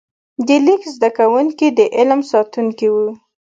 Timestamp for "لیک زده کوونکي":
0.65-1.67